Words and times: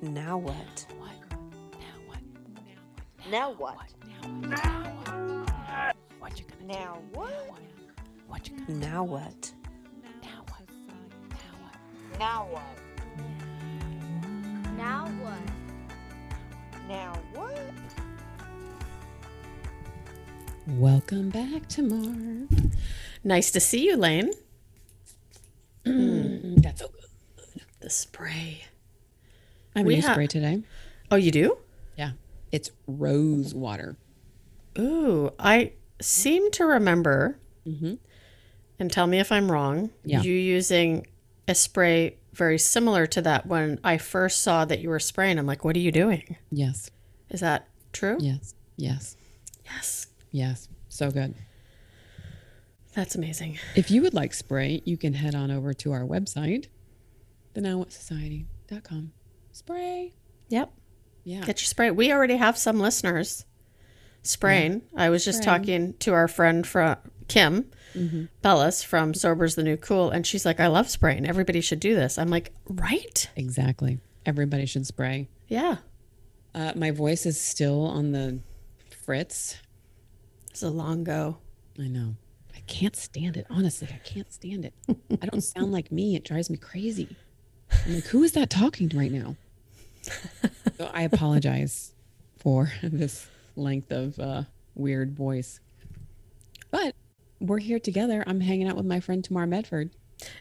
Now 0.00 0.38
what? 0.38 0.86
Now 3.28 3.50
what? 3.50 3.74
What 6.20 6.38
you 6.38 6.44
gonna 6.46 6.72
Now 6.72 7.02
what? 7.12 7.32
What 8.28 8.48
you 8.48 8.56
gonna 8.58 8.78
Now 8.78 9.02
what? 9.04 9.52
now 10.22 10.44
what? 10.48 10.62
Now 12.18 12.46
what? 12.48 12.62
Now 14.76 15.06
what? 15.20 15.40
Now 16.88 17.12
what? 17.34 17.58
Welcome 20.68 21.30
back 21.30 21.66
to 21.70 21.82
Marv. 21.82 22.48
Nice 23.24 23.50
to 23.50 23.58
see 23.58 23.84
you, 23.86 23.96
Lane. 23.96 24.30
Mm, 25.84 26.62
that's 26.62 26.80
so 26.82 26.86
good. 26.88 27.62
The 27.80 27.90
spray. 27.90 28.62
I 29.78 29.82
have 29.82 29.86
We 29.86 29.94
a 29.94 29.96
new 29.98 30.06
ha- 30.06 30.12
spray 30.12 30.26
today. 30.26 30.62
Oh, 31.10 31.16
you 31.16 31.30
do? 31.30 31.58
Yeah. 31.96 32.12
It's 32.52 32.70
rose 32.86 33.54
water. 33.54 33.96
Ooh, 34.78 35.30
I 35.38 35.72
seem 36.00 36.50
to 36.52 36.64
remember, 36.64 37.38
mm-hmm. 37.66 37.94
and 38.78 38.92
tell 38.92 39.06
me 39.06 39.18
if 39.20 39.30
I'm 39.32 39.50
wrong, 39.50 39.90
Yeah. 40.04 40.22
you 40.22 40.32
using 40.32 41.06
a 41.46 41.54
spray 41.54 42.16
very 42.32 42.58
similar 42.58 43.06
to 43.06 43.22
that 43.22 43.46
when 43.46 43.80
I 43.82 43.98
first 43.98 44.42
saw 44.42 44.64
that 44.64 44.80
you 44.80 44.88
were 44.90 45.00
spraying. 45.00 45.38
I'm 45.38 45.46
like, 45.46 45.64
what 45.64 45.74
are 45.76 45.80
you 45.80 45.90
doing? 45.92 46.36
Yes. 46.50 46.90
Is 47.30 47.40
that 47.40 47.68
true? 47.92 48.16
Yes. 48.20 48.54
Yes. 48.76 49.16
Yes. 49.64 50.06
Yes. 50.30 50.68
So 50.88 51.10
good. 51.10 51.34
That's 52.94 53.14
amazing. 53.14 53.58
If 53.76 53.90
you 53.90 54.02
would 54.02 54.14
like 54.14 54.34
spray, 54.34 54.82
you 54.84 54.96
can 54.96 55.14
head 55.14 55.34
on 55.34 55.50
over 55.50 55.72
to 55.74 55.92
our 55.92 56.02
website, 56.02 56.66
thenowwhatsociety.com. 57.54 59.12
Spray. 59.58 60.12
Yep. 60.50 60.72
Yeah. 61.24 61.40
Get 61.40 61.60
your 61.60 61.66
spray. 61.66 61.90
We 61.90 62.12
already 62.12 62.36
have 62.36 62.56
some 62.56 62.78
listeners 62.78 63.44
spraying. 64.22 64.82
I 64.96 65.10
was 65.10 65.24
just 65.24 65.42
Spraying. 65.42 65.60
talking 65.60 65.94
to 65.98 66.12
our 66.14 66.28
friend 66.28 66.64
from 66.64 66.96
Kim 67.26 67.70
Bellis 68.40 68.84
from 68.84 69.14
Sober's 69.14 69.56
the 69.56 69.64
New 69.64 69.76
Cool, 69.76 70.10
and 70.10 70.24
she's 70.24 70.46
like, 70.46 70.60
I 70.60 70.68
love 70.68 70.88
spraying. 70.88 71.26
Everybody 71.26 71.60
should 71.60 71.80
do 71.80 71.96
this. 71.96 72.18
I'm 72.18 72.28
like, 72.28 72.52
right? 72.68 73.28
Exactly. 73.34 73.98
Everybody 74.24 74.64
should 74.64 74.86
spray. 74.86 75.28
Yeah. 75.48 75.78
Uh, 76.54 76.72
my 76.76 76.92
voice 76.92 77.26
is 77.26 77.40
still 77.40 77.84
on 77.84 78.12
the 78.12 78.38
fritz. 79.04 79.56
It's 80.50 80.62
a 80.62 80.70
long 80.70 81.02
go. 81.02 81.38
I 81.80 81.88
know. 81.88 82.14
I 82.54 82.60
can't 82.68 82.94
stand 82.94 83.36
it. 83.36 83.46
Honestly, 83.50 83.88
I 83.92 83.98
can't 83.98 84.32
stand 84.32 84.64
it. 84.66 84.74
I 85.20 85.26
don't 85.26 85.40
sound 85.42 85.72
like 85.72 85.90
me. 85.90 86.14
It 86.14 86.24
drives 86.24 86.48
me 86.48 86.56
crazy. 86.58 87.16
I'm 87.86 87.96
like, 87.96 88.04
who 88.06 88.22
is 88.22 88.32
that 88.32 88.48
talking 88.50 88.88
to 88.90 88.96
right 88.96 89.12
now? 89.12 89.34
So 90.76 90.90
I 90.92 91.02
apologize 91.02 91.92
for 92.38 92.70
this 92.82 93.26
length 93.56 93.90
of 93.90 94.18
uh, 94.18 94.42
weird 94.74 95.12
voice. 95.12 95.60
But 96.70 96.94
we're 97.40 97.58
here 97.58 97.78
together. 97.80 98.22
I'm 98.26 98.40
hanging 98.40 98.68
out 98.68 98.76
with 98.76 98.86
my 98.86 99.00
friend 99.00 99.24
Tamar 99.24 99.46
Medford. 99.46 99.90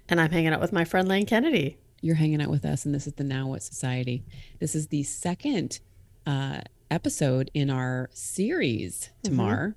And 0.10 0.20
I'm 0.20 0.32
hanging 0.32 0.54
out 0.54 0.62
with 0.62 0.73
my 0.73 0.86
friend 0.86 1.08
Lane 1.08 1.26
Kennedy. 1.26 1.78
You're 2.02 2.16
hanging 2.16 2.42
out 2.42 2.50
with 2.50 2.66
us, 2.66 2.86
and 2.86 2.94
this 2.94 3.08
is 3.08 3.14
the 3.14 3.23
Now 3.23 3.48
What 3.48 3.64
Society. 3.64 4.23
This 4.60 4.76
is 4.76 4.88
the 4.88 5.04
second 5.04 5.80
uh, 6.26 6.62
episode 6.92 7.50
in 7.54 7.70
our 7.70 8.10
series, 8.14 9.10
Tamar. 9.23 9.76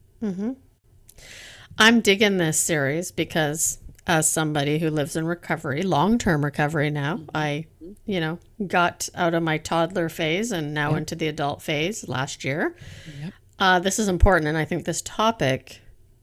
I'm 1.79 2.01
digging 2.01 2.37
this 2.37 2.59
series 2.61 3.11
because 3.11 3.79
as 4.11 4.29
somebody 4.29 4.81
who 4.81 4.91
lives 4.91 5.15
in 5.15 5.25
recovery, 5.25 5.83
long-term 5.83 6.45
recovery 6.45 6.91
now, 6.91 7.21
I, 7.33 7.67
you 8.07 8.19
know, 8.19 8.41
got 8.67 9.09
out 9.15 9.35
of 9.35 9.45
my 9.45 9.57
toddler 9.59 10.09
phase 10.09 10.51
and 10.51 10.75
now 10.75 10.97
into 10.97 11.15
the 11.15 11.29
adult 11.29 11.63
phase 11.63 12.09
last 12.09 12.43
year. 12.43 12.75
Yep. 13.23 13.33
Uh, 13.61 13.79
this 13.79 14.01
is 14.01 14.09
important, 14.09 14.49
and 14.49 14.59
I 14.59 14.65
think 14.65 14.85
this 14.85 15.01
topic 15.03 15.81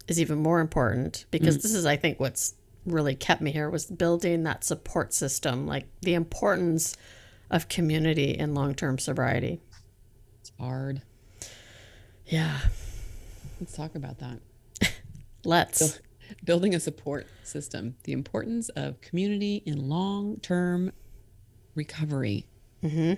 is 0.10 0.20
even 0.20 0.38
more 0.38 0.60
important 0.60 1.28
because 1.32 1.60
this 1.60 1.74
is, 1.74 1.86
I 1.86 1.96
think, 1.96 2.20
what's 2.20 2.56
really 2.86 3.16
kept 3.16 3.42
me 3.42 3.52
here 3.52 3.70
was 3.70 3.86
building 3.86 4.44
that 4.44 4.66
support 4.66 5.14
system, 5.14 5.66
like 5.66 5.88
the 6.02 6.14
importance 6.14 6.98
of 7.50 7.70
community 7.70 8.32
in 8.32 8.54
long-term 8.54 9.00
sobriety. 9.00 9.62
It's 10.42 10.52
hard. 10.60 11.04
Yeah, 12.26 12.60
Let's 13.60 13.76
talk 13.76 13.96
about 13.96 14.20
that. 14.20 14.40
let's. 15.46 16.00
Building 16.44 16.76
a 16.76 16.80
support 16.80 17.28
system, 17.44 17.96
the 18.04 18.12
importance 18.12 18.70
of 18.70 19.00
community 19.02 19.64
in 19.66 19.90
long 19.90 20.38
term 20.38 20.92
recovery. 21.76 22.46
Mm-hmm. 22.84 23.14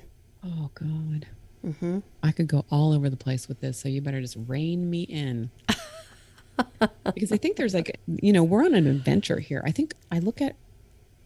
Oh, 0.46 0.70
God. 0.74 1.28
Mm-hmm. 1.66 2.00
I 2.24 2.32
could 2.32 2.48
go 2.48 2.66
all 2.70 2.94
over 2.94 3.10
the 3.10 3.18
place 3.18 3.48
with 3.48 3.60
this, 3.60 3.80
so 3.80 3.90
you 3.90 4.02
better 4.02 4.22
just 4.22 4.38
rein 4.48 4.90
me 4.90 5.04
in. 5.04 5.52
because 7.04 7.32
I 7.32 7.38
think 7.38 7.58
there's 7.58 7.74
like, 7.74 8.00
you 8.08 8.32
know, 8.32 8.44
we're 8.44 8.64
on 8.64 8.74
an 8.76 8.88
adventure 8.88 9.40
here. 9.40 9.62
I 9.66 9.72
think 9.72 9.94
I 10.12 10.20
look 10.20 10.42
at 10.42 10.56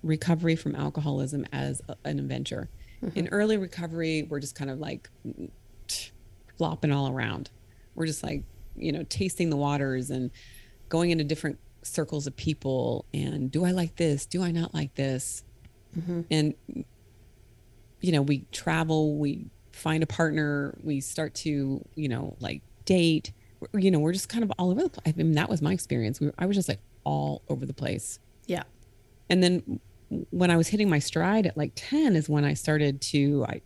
recovery 0.02 0.56
from 0.56 0.76
alcoholism 0.76 1.46
as 1.52 1.82
a- 1.88 1.96
an 2.04 2.20
adventure. 2.20 2.70
In 3.16 3.28
early 3.34 3.58
recovery, 3.58 4.24
we're 4.24 4.40
just 4.40 4.56
kind 4.56 4.72
of 4.72 4.80
like 4.80 5.10
flopping 6.58 6.92
all 6.92 7.10
around. 7.10 7.50
We're 7.96 8.06
just 8.06 8.24
like, 8.24 8.44
you 8.78 8.94
know, 8.94 9.04
tasting 9.04 9.50
the 9.50 9.58
waters 9.58 10.10
and 10.10 10.32
going 10.88 11.12
into 11.12 11.26
different 11.26 11.60
circles 11.84 12.28
of 12.28 12.36
people. 12.36 13.06
And 13.14 13.52
do 13.52 13.66
I 13.66 13.72
like 13.72 13.96
this? 13.96 14.26
Do 14.26 14.44
I 14.44 14.52
not 14.52 14.74
like 14.74 14.96
this? 14.96 15.44
Mm-hmm. 15.98 16.22
And, 16.32 16.54
you 18.02 18.12
know, 18.12 18.22
we 18.22 18.46
travel, 18.52 19.18
we 19.18 19.48
find 19.72 20.04
a 20.04 20.08
partner, 20.08 20.78
we 20.84 21.02
start 21.02 21.34
to, 21.36 21.84
you 21.96 22.10
know, 22.10 22.36
like 22.40 22.62
date. 22.86 23.32
You 23.74 23.92
know, 23.92 24.00
we're 24.00 24.14
just 24.14 24.30
kind 24.30 24.44
of 24.44 24.52
all 24.58 24.72
over 24.72 24.84
the 24.84 24.90
place. 24.90 25.14
I 25.16 25.18
mean, 25.18 25.34
that 25.34 25.50
was 25.50 25.62
my 25.62 25.72
experience. 25.72 26.20
We 26.20 26.28
were, 26.28 26.34
I 26.38 26.46
was 26.46 26.56
just 26.56 26.68
like 26.68 26.80
all 27.04 27.42
over 27.48 27.66
the 27.66 27.74
place. 27.74 28.20
Yeah. 28.46 28.64
And 29.30 29.42
then 29.42 29.80
when 30.32 30.52
I 30.52 30.58
was 30.58 30.68
hitting 30.68 30.90
my 30.90 31.00
stride 31.00 31.48
at 31.48 31.58
like 31.58 31.72
10 31.76 32.16
is 32.16 32.28
when 32.28 32.44
I 32.44 32.54
started 32.54 33.02
to, 33.02 33.46
I 33.48 33.62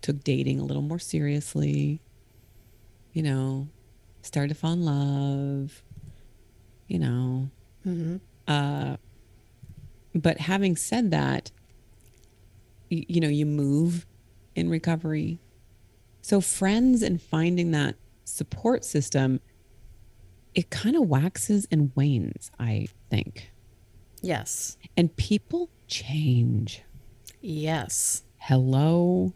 took 0.00 0.24
dating 0.24 0.58
a 0.58 0.64
little 0.64 0.82
more 0.82 0.98
seriously, 0.98 2.00
you 3.12 3.22
know, 3.22 3.68
started 4.22 4.48
to 4.48 4.54
fall 4.54 4.72
in 4.72 4.84
love, 4.84 5.82
you 6.90 6.98
know. 6.98 7.50
Uh, 8.46 8.96
but 10.14 10.38
having 10.38 10.76
said 10.76 11.12
that, 11.12 11.52
you, 12.88 13.04
you 13.08 13.20
know, 13.20 13.28
you 13.28 13.46
move 13.46 14.06
in 14.56 14.68
recovery. 14.68 15.38
So 16.20 16.40
friends 16.40 17.02
and 17.02 17.22
finding 17.22 17.70
that 17.70 17.94
support 18.24 18.84
system, 18.84 19.40
it 20.54 20.68
kind 20.70 20.96
of 20.96 21.08
waxes 21.08 21.66
and 21.70 21.92
wanes, 21.94 22.50
I 22.58 22.88
think. 23.08 23.52
Yes. 24.20 24.76
And 24.96 25.16
people 25.16 25.70
change. 25.86 26.82
Yes. 27.40 28.24
Hello. 28.36 29.32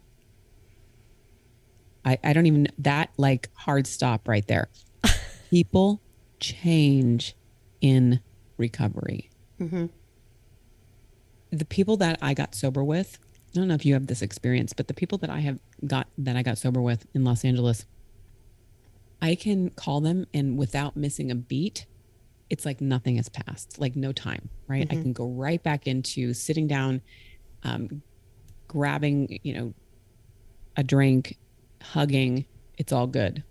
I, 2.03 2.19
I 2.23 2.33
don't 2.33 2.45
even 2.45 2.67
that 2.79 3.11
like 3.17 3.49
hard 3.55 3.87
stop 3.87 4.27
right 4.27 4.45
there. 4.45 4.67
People 5.49 6.01
change 6.39 7.35
in 7.85 8.19
recovery. 8.57 9.29
The 11.51 11.65
people 11.65 11.97
that 11.97 12.17
I 12.19 12.33
got 12.33 12.55
sober 12.55 12.83
with, 12.83 13.19
I 13.53 13.59
don't 13.59 13.67
know 13.67 13.75
if 13.75 13.85
you 13.85 13.93
have 13.93 14.07
this 14.07 14.23
experience, 14.23 14.73
but 14.73 14.87
the 14.87 14.93
people 14.95 15.19
that 15.19 15.29
I 15.29 15.39
have 15.41 15.59
got 15.85 16.07
that 16.17 16.35
I 16.35 16.41
got 16.41 16.57
sober 16.57 16.81
with 16.81 17.05
in 17.13 17.23
Los 17.23 17.45
Angeles, 17.45 17.85
I 19.21 19.35
can 19.35 19.69
call 19.69 20.01
them 20.01 20.25
and 20.33 20.57
without 20.57 20.97
missing 20.97 21.29
a 21.29 21.35
beat, 21.35 21.85
it's 22.49 22.65
like 22.65 22.81
nothing 22.81 23.17
has 23.17 23.29
passed, 23.29 23.79
like 23.79 23.95
no 23.95 24.11
time, 24.11 24.49
right? 24.67 24.87
I 24.89 24.95
can 24.95 25.13
go 25.13 25.27
right 25.27 25.61
back 25.61 25.85
into 25.87 26.33
sitting 26.33 26.67
down, 26.67 27.01
um, 27.63 28.01
grabbing, 28.67 29.39
you 29.43 29.53
know, 29.53 29.73
a 30.75 30.83
drink, 30.83 31.37
hugging, 31.81 32.45
it's 32.77 32.91
all 32.91 33.07
good. 33.07 33.43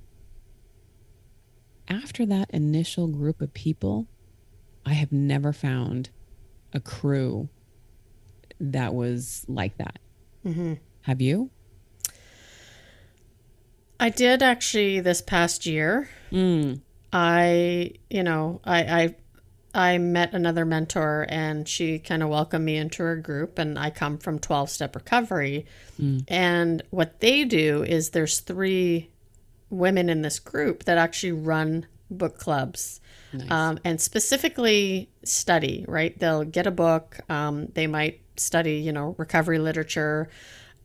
After 1.89 2.27
that 2.27 2.51
initial 2.51 3.07
group 3.09 3.41
of 3.41 3.55
people, 3.55 4.07
I 4.87 4.93
have 4.93 5.13
never 5.13 5.53
found 5.53 6.11
a 6.73 6.81
crew 6.81 7.49
that 8.61 8.95
was 8.95 9.45
like 9.49 9.77
that. 9.79 9.99
Mm-hmm. 10.45 10.75
Have 11.03 11.21
you? 11.21 11.51
I 13.99 14.11
did 14.11 14.43
actually 14.43 15.01
this 15.01 15.23
past 15.23 15.67
year. 15.67 16.09
Mm. 16.33 16.81
I, 17.13 17.93
you 18.11 18.23
know, 18.23 18.61
I, 18.65 19.15
I, 19.75 19.93
I 19.93 19.99
met 19.99 20.35
another 20.35 20.65
mentor 20.65 21.27
and 21.29 21.69
she 21.69 21.99
kind 21.99 22.23
of 22.23 22.29
welcomed 22.29 22.65
me 22.65 22.77
into 22.77 23.03
her 23.03 23.17
group 23.17 23.59
and 23.59 23.79
I 23.79 23.91
come 23.91 24.19
from 24.19 24.39
12 24.39 24.71
step 24.71 24.95
recovery. 24.95 25.67
Mm. 26.01 26.25
And 26.29 26.83
what 26.91 27.21
they 27.21 27.45
do 27.45 27.83
is 27.83 28.11
there's 28.11 28.41
three 28.41 29.11
women 29.71 30.09
in 30.09 30.23
this 30.23 30.39
group 30.39 30.85
that 30.85 30.99
actually 30.99 31.33
run 31.33 31.87
book 32.11 32.39
clubs 32.39 33.01
um, 33.51 33.79
and 33.85 34.01
specifically 34.01 35.11
study, 35.25 35.85
right? 35.89 36.17
They'll 36.19 36.45
get 36.45 36.67
a 36.67 36.71
book. 36.71 37.19
Um, 37.29 37.67
they 37.75 37.87
might 37.87 38.21
study, 38.37 38.75
you 38.77 38.93
know, 38.93 39.15
recovery 39.19 39.59
literature. 39.59 40.29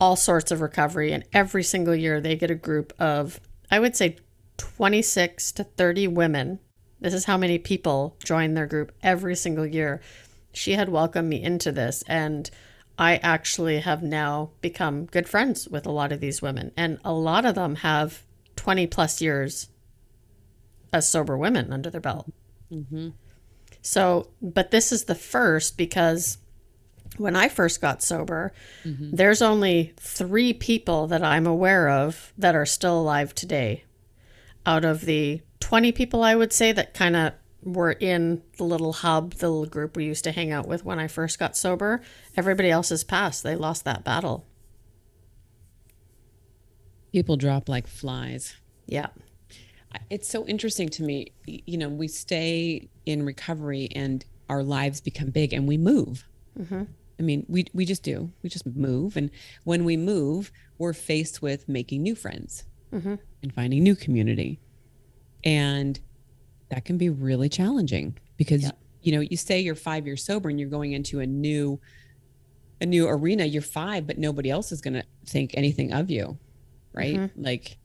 all 0.00 0.16
sorts 0.16 0.50
of 0.50 0.62
recovery. 0.62 1.12
And 1.12 1.24
every 1.32 1.62
single 1.62 1.94
year, 1.94 2.20
they 2.20 2.34
get 2.34 2.50
a 2.50 2.54
group 2.54 2.92
of, 2.98 3.38
I 3.70 3.78
would 3.78 3.94
say, 3.94 4.16
26 4.56 5.52
to 5.52 5.64
30 5.64 6.08
women. 6.08 6.58
This 7.00 7.14
is 7.14 7.26
how 7.26 7.36
many 7.36 7.58
people 7.58 8.16
join 8.24 8.54
their 8.54 8.66
group 8.66 8.92
every 9.02 9.36
single 9.36 9.66
year. 9.66 10.00
She 10.52 10.72
had 10.72 10.88
welcomed 10.88 11.28
me 11.28 11.42
into 11.42 11.70
this, 11.70 12.02
and 12.06 12.50
I 12.98 13.16
actually 13.18 13.80
have 13.80 14.02
now 14.02 14.50
become 14.60 15.04
good 15.06 15.28
friends 15.28 15.68
with 15.68 15.86
a 15.86 15.92
lot 15.92 16.12
of 16.12 16.20
these 16.20 16.42
women. 16.42 16.72
And 16.76 16.98
a 17.04 17.12
lot 17.12 17.44
of 17.44 17.54
them 17.54 17.76
have 17.76 18.24
20 18.56 18.86
plus 18.86 19.20
years 19.20 19.68
as 20.92 21.08
sober 21.08 21.36
women 21.36 21.72
under 21.72 21.90
their 21.90 22.00
belt. 22.00 22.30
Mm-hmm. 22.72 23.10
So, 23.82 24.28
but 24.42 24.70
this 24.70 24.92
is 24.92 25.04
the 25.04 25.14
first 25.14 25.76
because 25.76 26.38
when 27.16 27.36
I 27.36 27.48
first 27.48 27.80
got 27.80 28.02
sober, 28.02 28.52
mm-hmm. 28.84 29.14
there's 29.14 29.42
only 29.42 29.92
three 29.96 30.52
people 30.52 31.06
that 31.08 31.22
I'm 31.22 31.46
aware 31.46 31.88
of 31.88 32.32
that 32.38 32.54
are 32.54 32.66
still 32.66 33.00
alive 33.00 33.34
today. 33.34 33.84
Out 34.66 34.84
of 34.84 35.02
the 35.02 35.40
20 35.60 35.92
people, 35.92 36.22
I 36.22 36.34
would 36.34 36.52
say, 36.52 36.72
that 36.72 36.94
kind 36.94 37.16
of 37.16 37.32
were 37.62 37.92
in 37.92 38.42
the 38.56 38.64
little 38.64 38.92
hub, 38.92 39.34
the 39.34 39.48
little 39.48 39.66
group 39.66 39.96
we 39.96 40.04
used 40.04 40.24
to 40.24 40.32
hang 40.32 40.50
out 40.50 40.66
with 40.66 40.84
when 40.84 40.98
I 40.98 41.08
first 41.08 41.38
got 41.38 41.56
sober, 41.56 42.00
everybody 42.36 42.70
else 42.70 42.88
has 42.90 43.04
passed. 43.04 43.42
They 43.42 43.56
lost 43.56 43.84
that 43.84 44.04
battle. 44.04 44.46
People 47.12 47.36
drop 47.36 47.68
like 47.68 47.86
flies. 47.86 48.56
Yeah. 48.86 49.08
It's 50.08 50.28
so 50.28 50.46
interesting 50.46 50.88
to 50.90 51.02
me. 51.02 51.32
You 51.46 51.78
know, 51.78 51.88
we 51.88 52.08
stay 52.08 52.88
in 53.06 53.24
recovery 53.24 53.88
and 53.94 54.24
our 54.48 54.62
lives 54.62 55.00
become 55.00 55.30
big 55.30 55.52
and 55.52 55.66
we 55.66 55.78
move. 55.78 56.26
Mm-hmm. 56.58 56.82
I 57.18 57.22
mean, 57.22 57.44
we, 57.48 57.66
we 57.74 57.84
just 57.84 58.02
do. 58.02 58.30
We 58.42 58.48
just 58.48 58.66
move. 58.66 59.16
And 59.16 59.30
when 59.64 59.84
we 59.84 59.96
move, 59.96 60.52
we're 60.78 60.92
faced 60.92 61.42
with 61.42 61.68
making 61.68 62.02
new 62.02 62.14
friends 62.14 62.64
mm-hmm. 62.92 63.16
and 63.42 63.54
finding 63.54 63.82
new 63.82 63.94
community. 63.94 64.58
And 65.44 65.98
that 66.70 66.84
can 66.84 66.96
be 66.96 67.08
really 67.08 67.48
challenging 67.48 68.16
because, 68.36 68.70
you 69.02 69.12
know, 69.12 69.20
you 69.20 69.36
say 69.36 69.60
you're 69.60 69.74
five 69.74 70.06
years 70.06 70.24
sober 70.24 70.48
and 70.48 70.58
you're 70.58 70.70
going 70.70 70.92
into 70.92 71.20
a 71.20 71.26
new, 71.26 71.80
a 72.80 72.86
new 72.86 73.06
arena. 73.08 73.44
You're 73.44 73.62
five, 73.62 74.06
but 74.06 74.18
nobody 74.18 74.50
else 74.50 74.72
is 74.72 74.80
going 74.80 74.94
to 74.94 75.04
think 75.26 75.52
anything 75.54 75.92
of 75.92 76.10
you. 76.10 76.38
Right. 76.92 77.16
Mm-hmm. 77.16 77.42
Like, 77.42 77.76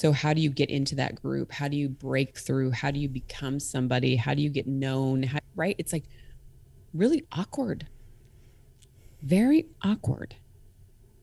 so 0.00 0.12
how 0.12 0.32
do 0.32 0.40
you 0.40 0.48
get 0.48 0.70
into 0.70 0.94
that 0.94 1.20
group? 1.20 1.52
How 1.52 1.68
do 1.68 1.76
you 1.76 1.90
break 1.90 2.38
through? 2.38 2.70
How 2.70 2.90
do 2.90 2.98
you 2.98 3.06
become 3.06 3.60
somebody? 3.60 4.16
How 4.16 4.32
do 4.32 4.40
you 4.40 4.48
get 4.48 4.66
known? 4.66 5.22
How, 5.24 5.40
right? 5.54 5.76
It's 5.76 5.92
like 5.92 6.04
really 6.94 7.26
awkward. 7.32 7.86
Very 9.20 9.66
awkward. 9.82 10.36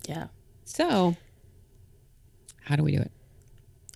Yeah. 0.08 0.28
So, 0.64 1.18
how 2.66 2.76
do 2.76 2.84
we 2.84 2.92
do 2.92 3.02
it? 3.02 3.12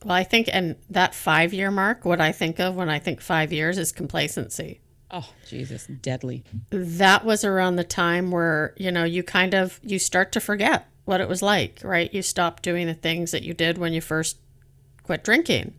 Well, 0.04 0.16
I 0.16 0.24
think, 0.24 0.50
and 0.52 0.78
that 0.90 1.14
five 1.14 1.54
year 1.54 1.70
mark, 1.70 2.04
what 2.04 2.20
I 2.20 2.32
think 2.32 2.60
of 2.60 2.76
when 2.76 2.90
I 2.90 2.98
think 2.98 3.22
five 3.22 3.54
years 3.54 3.78
is 3.78 3.92
complacency. 3.92 4.82
Oh, 5.12 5.30
Jesus, 5.48 5.86
deadly. 5.86 6.44
that 6.72 7.24
was 7.24 7.46
around 7.46 7.76
the 7.76 7.84
time 7.84 8.32
where 8.32 8.74
you 8.78 8.92
know 8.92 9.04
you 9.04 9.22
kind 9.22 9.54
of 9.54 9.80
you 9.84 10.00
start 10.00 10.32
to 10.32 10.40
forget 10.40 10.88
what 11.04 11.20
it 11.20 11.28
was 11.28 11.42
like 11.42 11.80
right 11.84 12.14
you 12.14 12.22
stop 12.22 12.62
doing 12.62 12.86
the 12.86 12.94
things 12.94 13.32
that 13.32 13.42
you 13.42 13.56
did 13.56 13.78
when 13.78 13.92
you 13.92 14.00
first 14.00 14.38
quit 15.12 15.24
drinking. 15.24 15.74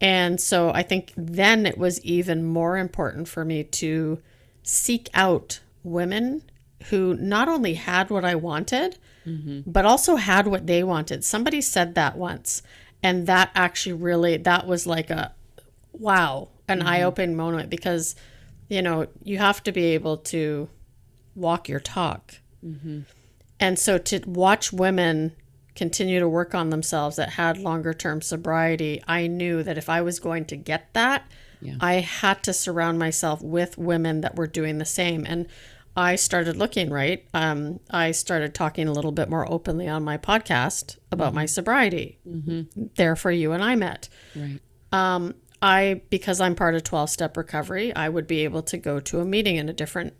And 0.00 0.40
so 0.40 0.70
i 0.70 0.82
think 0.82 1.12
then 1.16 1.64
it 1.66 1.78
was 1.78 2.00
even 2.04 2.44
more 2.44 2.76
important 2.76 3.28
for 3.28 3.44
me 3.44 3.64
to 3.64 4.20
seek 4.62 5.08
out 5.14 5.60
women 5.82 6.42
who 6.90 7.14
not 7.14 7.48
only 7.48 7.74
had 7.74 8.10
what 8.10 8.24
i 8.24 8.34
wanted 8.34 8.98
mm-hmm. 9.26 9.60
but 9.66 9.84
also 9.84 10.16
had 10.16 10.46
what 10.46 10.66
they 10.66 10.82
wanted. 10.82 11.24
Somebody 11.24 11.60
said 11.60 11.94
that 11.94 12.16
once 12.16 12.62
and 13.02 13.26
that 13.26 13.50
actually 13.54 13.92
really 13.92 14.36
that 14.38 14.66
was 14.66 14.86
like 14.86 15.10
a 15.10 15.32
wow 15.92 16.48
an 16.68 16.78
mm-hmm. 16.80 16.88
eye-opening 16.88 17.36
moment 17.36 17.70
because 17.70 18.16
you 18.68 18.82
know 18.82 19.06
you 19.22 19.38
have 19.38 19.62
to 19.64 19.72
be 19.72 19.86
able 19.86 20.16
to 20.18 20.68
walk 21.34 21.68
your 21.68 21.80
talk. 21.80 22.34
Mm-hmm. 22.64 23.00
And 23.58 23.78
so 23.78 23.98
to 23.98 24.20
watch 24.26 24.72
women 24.72 25.32
continue 25.76 26.18
to 26.20 26.28
work 26.28 26.54
on 26.54 26.70
themselves 26.70 27.16
that 27.16 27.30
had 27.30 27.58
longer 27.58 27.92
term 27.94 28.20
sobriety 28.22 29.02
i 29.06 29.26
knew 29.26 29.62
that 29.62 29.78
if 29.78 29.88
i 29.88 30.00
was 30.00 30.18
going 30.18 30.44
to 30.44 30.56
get 30.56 30.92
that 30.94 31.30
Yeah. 31.60 31.76
i 31.80 31.94
had 31.94 32.42
to 32.44 32.52
surround 32.52 32.98
myself 32.98 33.40
with 33.42 33.78
women 33.78 34.20
that 34.22 34.34
were 34.36 34.46
doing 34.46 34.78
the 34.78 34.84
same. 34.84 35.24
And 35.26 35.46
i 35.96 36.14
started 36.16 36.56
looking 36.56 36.90
right? 36.90 37.24
Um, 37.32 37.80
i 37.90 38.10
started 38.12 38.54
talking 38.54 38.86
a 38.88 38.92
little 38.92 39.12
bit 39.12 39.28
more 39.30 39.50
openly 39.50 39.88
on 39.88 40.02
my 40.04 40.18
podcast 40.18 40.98
about 41.10 41.32
my 41.34 41.46
sobriety. 41.46 42.18
Therefore 42.96 43.32
you 43.32 43.52
and 43.52 43.62
i 43.62 43.74
met. 43.76 44.08
Right. 44.34 44.60
um, 44.92 45.34
I 45.62 46.02
because 46.10 46.38
I'm 46.40 46.54
part 46.54 46.74
of 46.74 46.82
12 46.84 47.08
step 47.10 47.36
recovery, 47.36 47.94
I 47.96 48.08
would 48.10 48.26
be 48.26 48.44
able 48.44 48.62
to 48.64 48.76
go 48.76 49.00
to 49.00 49.20
a 49.20 49.24
meeting 49.24 49.56
in 49.56 49.68
a 49.70 49.72
different 49.72 50.12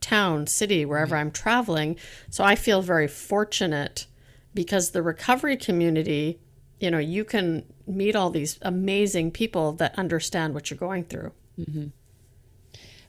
town, 0.00 0.46
city, 0.46 0.84
wherever 0.84 1.16
I'm 1.16 1.30
traveling. 1.30 1.96
So 2.28 2.44
I 2.44 2.54
feel 2.56 2.82
very 2.82 3.08
fortunate 3.08 4.06
because 4.54 4.90
the 4.90 5.02
recovery 5.02 5.56
community, 5.56 6.38
you 6.80 6.90
know, 6.90 6.98
you 6.98 7.24
can 7.24 7.64
meet 7.86 8.14
all 8.16 8.30
these 8.30 8.58
amazing 8.62 9.30
people 9.30 9.72
that 9.72 9.98
understand 9.98 10.54
what 10.54 10.70
you're 10.70 10.78
going 10.78 11.04
through. 11.04 11.32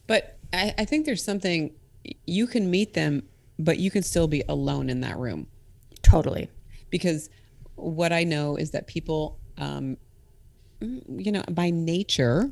But 0.08 0.38
I, 0.52 0.74
I 0.78 0.86
think 0.86 1.06
there's 1.06 1.24
something 1.24 1.72
you 2.26 2.48
can 2.48 2.70
meet 2.70 2.94
them, 2.94 3.24
but 3.58 3.80
you 3.80 3.90
can 3.92 4.04
still 4.04 4.28
be 4.28 4.44
alone 4.48 4.90
in 4.90 5.02
that 5.02 5.18
room. 5.18 5.48
Totally. 6.02 6.50
because 6.90 7.30
what 7.76 8.14
I 8.14 8.24
know 8.24 8.56
is 8.56 8.72
that 8.72 8.86
people, 8.86 9.40
um, 9.58 9.98
you 10.80 11.32
know, 11.32 11.44
by 11.50 11.72
nature, 11.72 12.52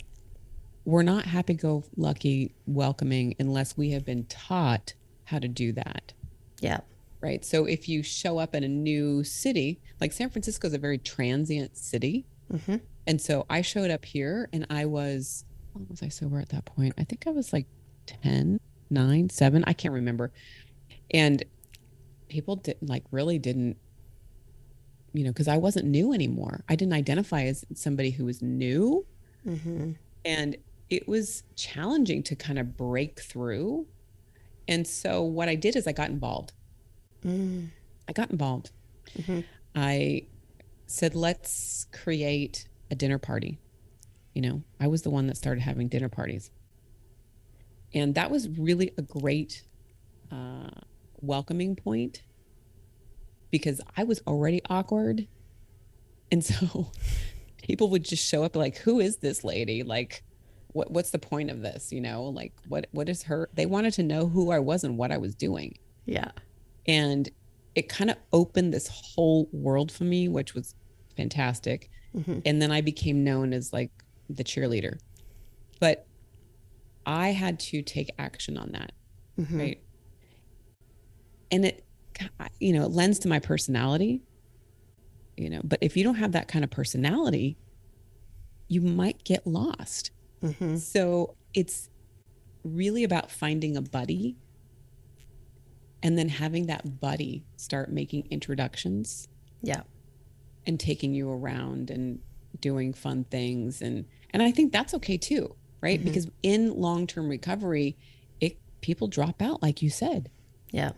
we're 0.83 1.03
not 1.03 1.25
happy 1.25 1.53
go 1.53 1.83
lucky 1.95 2.55
welcoming 2.65 3.35
unless 3.37 3.77
we 3.77 3.91
have 3.91 4.03
been 4.03 4.25
taught 4.25 4.95
how 5.25 5.37
to 5.37 5.47
do 5.47 5.73
that. 5.73 6.13
Yeah. 6.59 6.79
Right. 7.21 7.45
So 7.45 7.65
if 7.65 7.87
you 7.87 8.01
show 8.01 8.39
up 8.39 8.55
in 8.55 8.63
a 8.63 8.67
new 8.67 9.23
city, 9.23 9.79
like 9.99 10.11
San 10.11 10.31
Francisco 10.31 10.67
is 10.67 10.73
a 10.73 10.79
very 10.79 10.97
transient 10.97 11.77
city. 11.77 12.25
Mm-hmm. 12.51 12.77
And 13.05 13.21
so 13.21 13.45
I 13.47 13.61
showed 13.61 13.91
up 13.91 14.03
here 14.05 14.49
and 14.51 14.65
I 14.71 14.85
was, 14.85 15.45
what 15.73 15.87
was 15.87 16.01
I 16.01 16.09
sober 16.09 16.39
at 16.39 16.49
that 16.49 16.65
point? 16.65 16.95
I 16.97 17.03
think 17.03 17.25
I 17.27 17.29
was 17.29 17.53
like 17.53 17.67
10, 18.07 18.59
9, 18.89 19.29
7. 19.29 19.63
I 19.67 19.73
can't 19.73 19.93
remember. 19.93 20.31
And 21.11 21.43
people 22.27 22.55
didn't 22.55 22.89
like 22.89 23.03
really 23.11 23.37
didn't, 23.37 23.77
you 25.13 25.23
know, 25.23 25.31
because 25.31 25.47
I 25.47 25.57
wasn't 25.57 25.85
new 25.85 26.13
anymore. 26.13 26.63
I 26.69 26.75
didn't 26.75 26.93
identify 26.93 27.43
as 27.43 27.65
somebody 27.75 28.09
who 28.09 28.25
was 28.25 28.41
new. 28.41 29.05
Mm-hmm. 29.45 29.91
And 30.25 30.57
it 30.89 31.07
was 31.07 31.43
challenging 31.55 32.23
to 32.23 32.35
kind 32.35 32.57
of 32.57 32.75
break 32.77 33.19
through. 33.19 33.85
And 34.67 34.87
so 34.87 35.21
what 35.21 35.49
I 35.49 35.55
did 35.55 35.75
is 35.75 35.85
I 35.85 35.91
got 35.91 36.09
involved. 36.09 36.53
I 38.07 38.13
got 38.13 38.31
involved. 38.31 38.71
I 39.75 40.23
said, 40.87 41.15
let's 41.15 41.87
create 41.91 42.67
a 42.89 42.95
dinner 42.95 43.17
party. 43.17 43.59
You 44.33 44.41
know, 44.41 44.63
I 44.79 44.87
was 44.87 45.01
the 45.01 45.09
one 45.09 45.27
that 45.27 45.37
started 45.37 45.61
having 45.61 45.87
dinner 45.87 46.09
parties. 46.09 46.51
And 47.93 48.15
that 48.15 48.31
was 48.31 48.47
really 48.49 48.93
a 48.97 49.01
great 49.01 49.63
uh, 50.31 50.69
welcoming 51.21 51.75
point 51.75 52.23
because 53.49 53.81
I 53.97 54.03
was 54.05 54.21
already 54.25 54.61
awkward. 54.69 55.27
And 56.31 56.43
so 56.43 56.91
people 57.63 57.89
would 57.89 58.05
just 58.05 58.25
show 58.25 58.43
up 58.43 58.55
like, 58.55 58.77
who 58.77 58.99
is 58.99 59.17
this 59.17 59.43
lady? 59.43 59.83
Like, 59.83 60.23
what, 60.69 60.89
what's 60.89 61.11
the 61.11 61.19
point 61.19 61.51
of 61.51 61.61
this? 61.61 61.91
You 61.91 61.99
know, 61.99 62.23
like 62.23 62.53
what, 62.67 62.87
what 62.91 63.09
is 63.09 63.23
her, 63.23 63.49
they 63.53 63.65
wanted 63.65 63.93
to 63.95 64.03
know 64.03 64.27
who 64.27 64.51
I 64.51 64.59
was 64.59 64.85
and 64.85 64.97
what 64.97 65.11
I 65.11 65.17
was 65.17 65.35
doing 65.35 65.77
Yeah. 66.05 66.31
And 66.87 67.29
it 67.75 67.87
kind 67.87 68.09
of 68.09 68.17
opened 68.33 68.73
this 68.73 68.87
whole 68.87 69.49
world 69.51 69.91
for 69.91 70.03
me 70.03 70.27
which 70.27 70.53
was 70.53 70.75
fantastic. 71.15 71.89
Mm-hmm. 72.15 72.39
And 72.45 72.61
then 72.61 72.71
i 72.71 72.81
became 72.81 73.23
known 73.23 73.53
as 73.53 73.71
like 73.71 73.91
the 74.29 74.43
cheerleader. 74.43 74.99
But 75.79 76.05
i 77.05 77.29
had 77.29 77.59
to 77.59 77.81
take 77.81 78.09
action 78.19 78.57
on 78.57 78.71
that 78.73 78.91
mm-hmm. 79.39 79.59
right? 79.59 79.81
And 81.51 81.65
it 81.65 81.85
you 82.59 82.73
know 82.73 82.83
it 82.83 82.91
lends 82.91 83.19
to 83.19 83.27
my 83.27 83.39
personality 83.39 84.21
you 85.37 85.49
know. 85.49 85.61
But 85.63 85.79
if 85.81 85.97
you 85.97 86.03
don't 86.03 86.15
have 86.15 86.33
that 86.33 86.47
kind 86.47 86.63
of 86.63 86.69
personality 86.69 87.57
you 88.67 88.81
might 88.81 89.23
get 89.25 89.45
lost. 89.45 90.11
Mm-hmm. 90.41 90.77
So 90.77 91.35
it's 91.53 91.89
really 92.63 93.03
about 93.03 93.29
finding 93.29 93.75
a 93.75 93.81
buddy 93.81 94.37
and 96.03 96.17
then 96.17 96.29
having 96.29 96.67
that 96.67 96.99
buddy 96.99 97.43
start 97.57 97.91
making 97.91 98.27
introductions 98.31 99.27
Yeah. 99.61 99.81
and 100.65 100.79
taking 100.79 101.13
you 101.13 101.29
around 101.29 101.89
and 101.91 102.19
doing 102.59 102.93
fun 102.93 103.23
things 103.25 103.81
and 103.81 104.05
and 104.33 104.41
I 104.41 104.51
think 104.51 104.71
that's 104.71 104.93
okay 104.95 105.17
too, 105.17 105.55
right? 105.81 106.01
Because 106.03 106.27
in 106.41 106.73
long-term 106.79 107.27
recovery, 107.27 107.97
it 108.39 108.57
people 108.81 109.07
drop 109.07 109.41
out 109.41 109.61
like 109.61 109.81
you 109.81 109.89
said. 109.89 110.29
Yeah. 110.71 110.91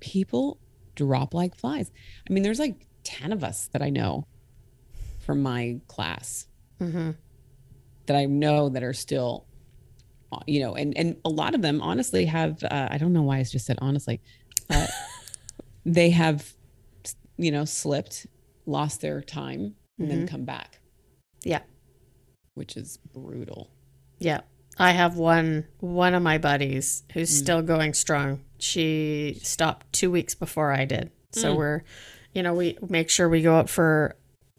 People 0.00 0.58
drop 0.94 1.34
like 1.34 1.56
flies. 1.56 1.90
I 2.28 2.32
mean, 2.32 2.42
there's 2.44 2.58
like 2.60 2.86
10 3.04 3.32
of 3.32 3.42
us 3.42 3.68
that 3.72 3.82
I 3.82 3.90
know 3.90 4.26
from 5.20 5.42
my 5.42 5.80
class 5.88 6.46
Mm-hmm. 6.80 7.10
that 8.06 8.16
I 8.16 8.26
know 8.26 8.68
that 8.68 8.84
are 8.84 8.92
still, 8.92 9.44
you 10.46 10.60
know, 10.60 10.74
and, 10.74 10.96
and 10.96 11.16
a 11.24 11.28
lot 11.28 11.54
of 11.54 11.62
them 11.62 11.80
honestly 11.80 12.26
have, 12.26 12.62
uh, 12.64 12.88
I 12.90 12.98
don't 12.98 13.12
know 13.12 13.22
why 13.22 13.38
I 13.38 13.42
just 13.42 13.66
said 13.66 13.78
honestly, 13.80 14.20
uh, 14.70 14.86
they 15.84 16.10
have, 16.10 16.52
you 17.36 17.50
know, 17.50 17.64
slipped, 17.64 18.26
lost 18.66 19.00
their 19.00 19.20
time, 19.22 19.74
and 19.98 20.10
then 20.10 20.26
come 20.28 20.44
back, 20.44 20.78
Yeah. 21.44 21.62
which 22.54 22.76
is 22.76 22.98
brutal. 23.12 23.70
Yeah. 24.18 24.40
I 24.80 24.92
have 24.92 25.16
one 25.16 25.66
one 25.80 26.14
of 26.14 26.22
my 26.22 26.38
buddies 26.38 27.02
who's 27.12 27.30
Mm. 27.30 27.38
still 27.42 27.62
going 27.62 27.94
strong. 27.94 28.44
She 28.60 29.38
stopped 29.42 29.92
2 29.92 30.08
weeks 30.10 30.34
before 30.36 30.70
I 30.72 30.84
did. 30.84 31.10
So 31.32 31.52
Mm. 31.52 31.56
we're 31.56 31.82
you 32.34 32.42
know, 32.42 32.54
we 32.54 32.76
make 32.88 33.10
sure 33.10 33.28
we 33.28 33.42
go 33.42 33.56
out 33.56 33.68
for 33.70 34.14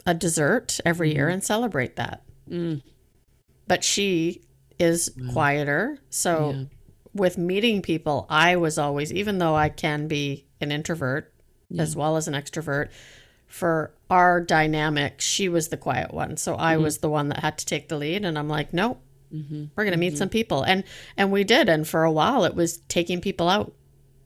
a 0.05 0.13
dessert 0.13 0.79
every 0.83 1.13
year 1.13 1.29
and 1.29 1.41
celebrate 1.43 1.95
that. 1.97 2.23
Mm. 2.49 2.81
But 3.67 3.83
she 3.83 4.41
is 4.79 5.09
mm. 5.09 5.33
quieter. 5.33 5.99
So 6.09 6.51
Yeah. 6.51 6.63
with 7.13 7.37
meeting 7.37 7.81
people, 7.81 8.25
I 8.29 8.55
was 8.55 8.77
always 8.77 9.11
even 9.13 9.37
though 9.37 9.55
I 9.55 9.69
can 9.69 10.07
be 10.07 10.45
an 10.61 10.71
introvert 10.71 11.33
as 11.77 11.95
well 11.95 12.17
as 12.17 12.27
an 12.27 12.33
extrovert, 12.33 12.89
for 13.45 13.93
our 14.09 14.41
dynamic, 14.41 15.21
she 15.21 15.47
was 15.47 15.67
the 15.67 15.77
quiet 15.77 16.11
one. 16.13 16.35
So 16.37 16.55
I 16.55 16.73
Mm-hmm. 16.73 16.83
was 16.83 16.97
the 16.97 17.09
one 17.09 17.29
that 17.29 17.39
had 17.39 17.57
to 17.59 17.65
take 17.65 17.89
the 17.89 17.97
lead 17.97 18.25
and 18.25 18.39
I'm 18.39 18.49
like, 18.49 18.73
"Nope, 18.73 18.99
mm-hmm. 19.33 19.65
we're 19.75 19.83
going 19.83 19.93
to 19.93 19.99
meet 19.99 20.13
mm-hmm. 20.13 20.17
some 20.17 20.29
people 20.29 20.63
and 20.63 20.83
and 21.17 21.31
we 21.31 21.43
did 21.43 21.69
and 21.69 21.87
for 21.87 22.03
a 22.03 22.11
while 22.11 22.43
it 22.45 22.55
was 22.55 22.77
taking 22.87 23.21
people 23.21 23.49
out 23.49 23.73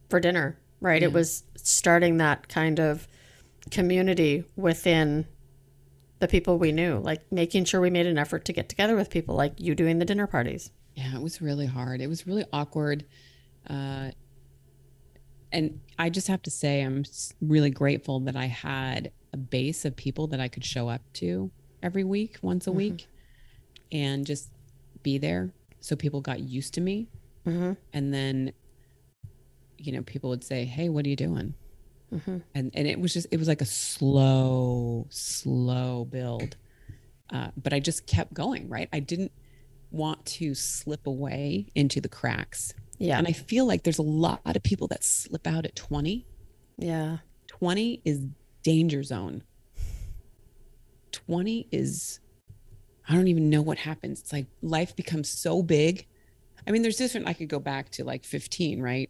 for 0.09 0.19
dinner 0.19 0.57
right 0.79 1.03
it 1.03 1.11
was 1.13 1.43
starting 1.55 2.17
that 2.17 2.47
kind 2.47 2.79
of 2.79 3.07
community 3.71 4.43
within 4.55 5.25
the 6.23 6.27
people 6.29 6.57
we 6.57 6.71
knew 6.71 6.97
like 6.99 7.21
making 7.31 7.65
sure 7.65 7.79
we 7.81 7.89
made 7.89 8.05
an 8.05 8.17
effort 8.17 8.45
to 8.45 8.53
get 8.53 8.69
together 8.69 8.95
with 8.95 9.09
people 9.09 9.35
like 9.35 9.53
you 9.57 9.75
doing 9.75 9.99
the 9.99 10.05
dinner 10.05 10.27
parties 10.27 10.71
Yeah, 10.95 11.15
it 11.15 11.21
was 11.21 11.41
really 11.41 11.65
hard. 11.65 12.01
It 12.01 12.07
was 12.07 12.27
really 12.27 12.45
awkward. 12.53 13.05
Uh, 13.67 14.11
and 15.51 15.79
I 15.97 16.09
just 16.09 16.27
have 16.27 16.41
to 16.43 16.51
say, 16.51 16.81
I'm 16.81 17.03
really 17.41 17.69
grateful 17.69 18.19
that 18.21 18.35
I 18.35 18.45
had 18.45 19.11
a 19.31 19.37
base 19.37 19.85
of 19.85 19.95
people 19.95 20.27
that 20.27 20.39
I 20.39 20.47
could 20.47 20.65
show 20.65 20.89
up 20.89 21.01
to 21.13 21.51
every 21.81 22.03
week, 22.03 22.37
once 22.41 22.67
a 22.67 22.71
week, 22.71 23.07
and 23.91 24.25
just 24.25 24.49
be 25.01 25.17
there. 25.17 25.51
So 25.79 25.95
people 25.95 26.21
got 26.21 26.39
used 26.39 26.73
to 26.75 26.81
me. 26.81 27.07
mm-hmm. 27.45 27.73
And 27.91 28.13
then, 28.13 28.53
you 29.77 29.91
know, 29.91 30.01
people 30.01 30.29
would 30.29 30.43
say, 30.43 30.65
Hey, 30.65 30.89
what 30.89 31.05
are 31.05 31.09
you 31.09 31.15
doing? 31.15 31.55
And, 32.55 32.71
and 32.73 32.87
it 32.87 32.99
was 32.99 33.13
just, 33.13 33.27
it 33.31 33.37
was 33.37 33.47
like 33.47 33.61
a 33.61 33.65
slow, 33.65 35.07
slow 35.09 36.05
build. 36.05 36.55
Uh, 37.29 37.49
but 37.55 37.73
I 37.73 37.79
just 37.79 38.05
kept 38.05 38.33
going, 38.33 38.69
right? 38.69 38.89
I 38.93 38.99
didn't 38.99 39.31
want 39.91 40.25
to 40.25 40.53
slip 40.55 41.07
away 41.07 41.67
into 41.75 42.01
the 42.01 42.09
cracks. 42.09 42.73
yeah 42.97 43.17
And 43.17 43.27
I 43.27 43.31
feel 43.31 43.65
like 43.65 43.83
there's 43.83 43.99
a 43.99 44.03
lot 44.03 44.41
of 44.45 44.63
people 44.63 44.87
that 44.89 45.03
slip 45.03 45.47
out 45.47 45.65
at 45.65 45.75
20. 45.75 46.25
yeah 46.77 47.17
20 47.47 48.01
is 48.03 48.21
danger 48.63 49.03
zone. 49.03 49.43
20 51.11 51.67
is, 51.71 52.19
I 53.07 53.13
don't 53.15 53.27
even 53.27 53.49
know 53.49 53.61
what 53.61 53.77
happens. 53.77 54.21
It's 54.21 54.33
like 54.33 54.47
life 54.61 54.95
becomes 54.95 55.29
so 55.29 55.61
big. 55.61 56.07
I 56.67 56.71
mean, 56.71 56.81
there's 56.81 56.97
different, 56.97 57.27
I 57.27 57.33
could 57.33 57.49
go 57.49 57.59
back 57.59 57.89
to 57.91 58.03
like 58.03 58.25
15, 58.25 58.81
right? 58.81 59.09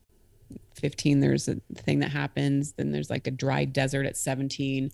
15, 0.75 1.19
there's 1.19 1.47
a 1.47 1.55
thing 1.75 1.99
that 1.99 2.11
happens. 2.11 2.73
Then 2.73 2.91
there's 2.91 3.09
like 3.09 3.27
a 3.27 3.31
dry 3.31 3.65
desert 3.65 4.05
at 4.05 4.17
17. 4.17 4.91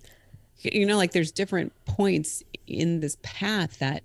You 0.57 0.85
know, 0.85 0.97
like 0.97 1.11
there's 1.11 1.31
different 1.31 1.73
points 1.85 2.43
in 2.67 2.99
this 2.99 3.17
path 3.23 3.79
that 3.79 4.03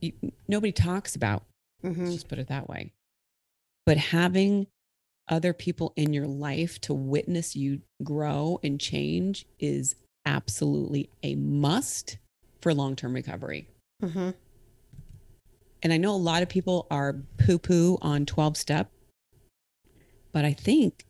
you, 0.00 0.12
nobody 0.46 0.72
talks 0.72 1.16
about. 1.16 1.44
mm-hmm. 1.84 2.02
Let's 2.02 2.14
just 2.14 2.28
put 2.28 2.38
it 2.38 2.48
that 2.48 2.68
way. 2.68 2.92
But 3.84 3.96
having 3.96 4.66
other 5.28 5.52
people 5.52 5.92
in 5.96 6.12
your 6.12 6.26
life 6.26 6.80
to 6.82 6.94
witness 6.94 7.54
you 7.54 7.82
grow 8.02 8.58
and 8.62 8.80
change 8.80 9.46
is 9.58 9.94
absolutely 10.24 11.10
a 11.22 11.34
must 11.34 12.18
for 12.60 12.74
long 12.74 12.96
term 12.96 13.14
recovery. 13.14 13.68
Mm-hmm. 14.02 14.30
And 15.82 15.92
I 15.92 15.96
know 15.96 16.14
a 16.14 16.16
lot 16.16 16.42
of 16.42 16.48
people 16.48 16.86
are 16.90 17.16
poo 17.38 17.58
poo 17.58 17.98
on 18.02 18.26
12 18.26 18.56
step, 18.56 18.90
but 20.32 20.44
I 20.44 20.52
think 20.52 21.04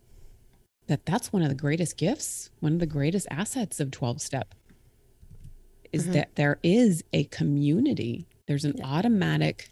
that 0.86 1.04
that's 1.04 1.32
one 1.32 1.42
of 1.42 1.48
the 1.48 1.54
greatest 1.54 1.96
gifts, 1.96 2.50
one 2.60 2.72
of 2.74 2.78
the 2.78 2.86
greatest 2.86 3.26
assets 3.30 3.78
of 3.80 3.90
12 3.90 4.20
step 4.20 4.54
is 5.92 6.06
Mhm. 6.06 6.12
that 6.12 6.34
there 6.36 6.58
is 6.62 7.02
a 7.12 7.24
community. 7.24 8.26
There's 8.46 8.64
an 8.64 8.82
automatic 8.82 9.68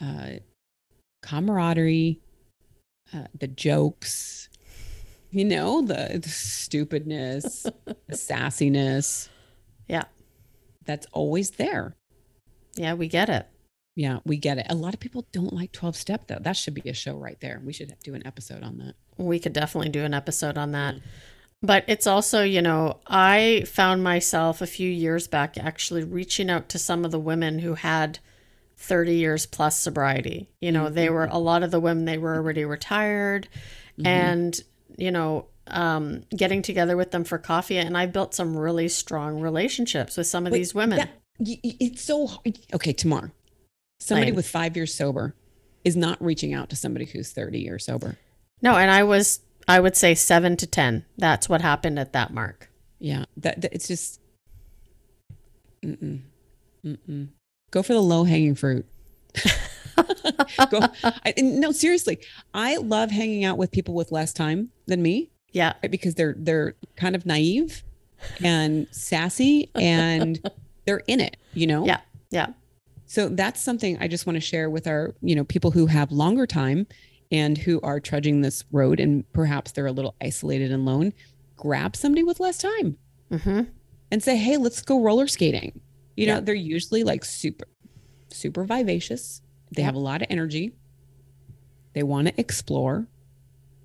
uh, 0.00 0.34
camaraderie, 1.22 2.20
uh, 3.12 3.26
the 3.38 3.46
jokes, 3.48 4.48
you 5.30 5.44
know, 5.44 5.82
the, 5.82 6.18
the 6.22 6.28
stupidness, 6.28 7.62
the 7.86 8.14
sassiness 8.16 9.28
yeah 9.88 10.04
that's 10.86 11.06
always 11.12 11.52
there. 11.52 11.94
yeah 12.76 12.94
we 12.94 13.06
get 13.08 13.28
it 13.28 13.46
Yeah, 13.96 14.18
we 14.24 14.36
get 14.36 14.58
it. 14.58 14.66
A 14.68 14.74
lot 14.74 14.92
of 14.94 15.00
people 15.00 15.24
don't 15.32 15.52
like 15.52 15.70
12 15.72 15.94
step 15.96 16.26
though. 16.26 16.38
That 16.40 16.56
should 16.56 16.74
be 16.74 16.88
a 16.90 16.94
show 16.94 17.16
right 17.16 17.38
there. 17.40 17.60
We 17.64 17.72
should 17.72 17.94
do 18.02 18.14
an 18.14 18.26
episode 18.26 18.62
on 18.62 18.78
that. 18.78 18.94
we 19.16 19.38
could 19.38 19.52
definitely 19.52 19.90
do 19.90 20.02
an 20.04 20.14
episode 20.14 20.58
on 20.58 20.72
that. 20.72 20.96
But 21.62 21.84
it's 21.86 22.06
also, 22.06 22.42
you 22.42 22.60
know, 22.60 22.98
I 23.06 23.64
found 23.66 24.02
myself 24.02 24.60
a 24.60 24.66
few 24.66 24.90
years 24.90 25.28
back 25.28 25.56
actually 25.56 26.02
reaching 26.04 26.50
out 26.50 26.68
to 26.70 26.78
some 26.78 27.04
of 27.04 27.10
the 27.12 27.18
women 27.18 27.60
who 27.60 27.74
had 27.74 28.18
30 28.76 29.14
years 29.14 29.46
plus 29.46 29.78
sobriety. 29.78 30.50
You 30.60 30.72
know, 30.72 30.90
they 30.90 31.08
were 31.08 31.24
a 31.30 31.38
lot 31.38 31.62
of 31.62 31.70
the 31.70 31.80
women, 31.80 32.04
they 32.04 32.18
were 32.18 32.34
already 32.34 32.64
retired 32.64 33.48
and, 34.04 34.60
you 34.98 35.10
know, 35.12 35.46
um, 35.68 36.24
getting 36.36 36.60
together 36.60 36.96
with 36.96 37.12
them 37.12 37.22
for 37.24 37.38
coffee. 37.38 37.78
And 37.78 37.96
I 37.96 38.06
built 38.06 38.34
some 38.34 38.56
really 38.56 38.88
strong 38.88 39.40
relationships 39.40 40.16
with 40.16 40.26
some 40.26 40.46
of 40.46 40.52
these 40.52 40.74
women. 40.74 40.98
That- 40.98 41.10
it's 41.40 42.02
so 42.02 42.26
hard. 42.26 42.58
Okay, 42.74 42.92
Tamar. 42.92 43.32
Somebody 44.00 44.30
Same. 44.30 44.36
with 44.36 44.48
five 44.48 44.76
years 44.76 44.94
sober 44.94 45.34
is 45.84 45.96
not 45.96 46.22
reaching 46.22 46.52
out 46.54 46.70
to 46.70 46.76
somebody 46.76 47.04
who's 47.04 47.30
30 47.32 47.60
years 47.60 47.84
sober. 47.86 48.18
No, 48.62 48.76
and 48.76 48.90
I 48.90 49.02
was, 49.02 49.40
I 49.68 49.80
would 49.80 49.96
say 49.96 50.14
seven 50.14 50.56
to 50.58 50.66
10. 50.66 51.04
That's 51.16 51.48
what 51.48 51.60
happened 51.60 51.98
at 51.98 52.12
that 52.12 52.32
mark. 52.32 52.70
Yeah, 52.98 53.24
that, 53.36 53.60
that 53.60 53.72
it's 53.74 53.88
just 53.88 54.20
mm-mm, 55.84 56.20
mm-mm. 56.84 57.28
go 57.70 57.82
for 57.82 57.92
the 57.92 58.00
low 58.02 58.24
hanging 58.24 58.54
fruit. 58.54 58.86
go, 60.70 60.80
I, 61.02 61.34
no, 61.38 61.72
seriously, 61.72 62.18
I 62.54 62.76
love 62.76 63.10
hanging 63.10 63.44
out 63.44 63.58
with 63.58 63.70
people 63.70 63.94
with 63.94 64.10
less 64.12 64.32
time 64.32 64.70
than 64.86 65.02
me 65.02 65.30
Yeah. 65.52 65.74
right? 65.82 65.90
because 65.90 66.14
they're 66.14 66.34
they're 66.38 66.74
kind 66.96 67.14
of 67.14 67.26
naive 67.26 67.82
and 68.42 68.86
sassy 68.90 69.70
and 69.74 70.40
they're 70.86 71.02
in 71.06 71.20
it, 71.20 71.36
you 71.52 71.66
know. 71.66 71.84
Yeah. 71.84 72.00
Yeah. 72.30 72.48
So 73.14 73.28
that's 73.28 73.60
something 73.60 73.96
I 74.00 74.08
just 74.08 74.26
want 74.26 74.34
to 74.34 74.40
share 74.40 74.68
with 74.68 74.88
our, 74.88 75.14
you 75.20 75.36
know, 75.36 75.44
people 75.44 75.70
who 75.70 75.86
have 75.86 76.10
longer 76.10 76.48
time 76.48 76.84
and 77.30 77.56
who 77.56 77.80
are 77.82 78.00
trudging 78.00 78.40
this 78.40 78.64
road 78.72 78.98
and 78.98 79.24
perhaps 79.32 79.70
they're 79.70 79.86
a 79.86 79.92
little 79.92 80.16
isolated 80.20 80.72
and 80.72 80.82
alone. 80.88 81.12
Grab 81.56 81.94
somebody 81.94 82.24
with 82.24 82.40
less 82.40 82.58
time 82.58 82.96
Mm-hmm. 83.30 83.60
and 84.10 84.20
say, 84.20 84.36
"Hey, 84.36 84.56
let's 84.56 84.82
go 84.82 85.00
roller 85.00 85.28
skating." 85.28 85.80
You 86.16 86.26
know, 86.26 86.40
they're 86.40 86.56
usually 86.56 87.04
like 87.04 87.24
super 87.24 87.68
super 88.30 88.64
vivacious. 88.64 89.42
They 89.70 89.82
have 89.82 89.94
a 89.94 90.00
lot 90.00 90.20
of 90.20 90.26
energy. 90.28 90.72
They 91.92 92.02
want 92.02 92.26
to 92.26 92.34
explore 92.40 93.06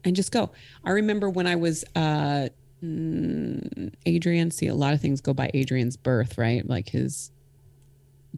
and 0.03 0.15
just 0.15 0.31
go. 0.31 0.49
I 0.83 0.89
remember 0.89 1.29
when 1.29 1.45
I 1.45 1.55
was 1.55 1.85
uh 1.95 2.49
mm, 2.83 3.93
Adrian, 4.07 4.49
see 4.49 4.65
a 4.67 4.75
lot 4.75 4.95
of 4.95 5.01
things 5.01 5.21
go 5.21 5.35
by 5.35 5.51
Adrian's 5.53 5.97
birth, 5.97 6.39
right? 6.39 6.67
Like 6.67 6.89
his 6.89 7.29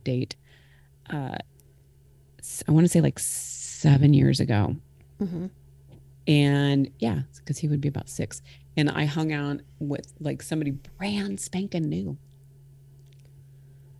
date. 0.03 0.35
Uh 1.11 1.37
I 2.67 2.71
want 2.71 2.85
to 2.85 2.89
say 2.89 3.01
like 3.01 3.19
7 3.19 4.13
years 4.13 4.39
ago. 4.39 4.75
Mm-hmm. 5.21 5.47
And 6.27 6.91
yeah, 6.99 7.21
because 7.37 7.57
he 7.57 7.67
would 7.67 7.81
be 7.81 7.87
about 7.87 8.09
six. 8.09 8.41
And 8.77 8.89
I 8.89 9.05
hung 9.05 9.31
out 9.31 9.61
with 9.79 10.13
like 10.19 10.41
somebody 10.41 10.71
brand 10.71 11.39
spanking 11.39 11.89
new. 11.89 12.17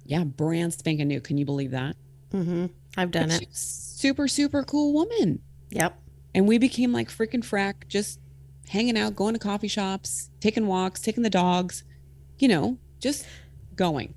Yeah, 0.06 0.24
brand 0.24 0.74
spanking 0.74 1.08
new. 1.08 1.22
Can 1.22 1.38
you 1.38 1.46
believe 1.46 1.72
that? 1.72 1.96
Mm-hmm. 2.32 2.68
I've 2.98 3.12
done 3.12 3.30
But 3.30 3.41
it. 3.44 3.56
Super, 3.56 4.27
super 4.27 4.63
cool 4.63 4.94
woman. 4.94 5.41
Yep. 5.72 5.98
And 6.34 6.48
we 6.48 6.58
became 6.58 6.91
like 6.91 7.10
freaking 7.10 7.44
frack, 7.44 7.88
just 7.88 8.20
hanging 8.70 8.98
out, 8.98 9.15
going 9.15 9.34
to 9.34 9.39
coffee 9.39 9.68
shops, 9.68 10.30
taking 10.39 10.68
walks, 10.68 11.01
taking 11.01 11.24
the 11.24 11.30
dogs, 11.30 11.84
you 12.39 12.48
know, 12.48 12.77
just 13.00 13.25
going. 13.75 14.13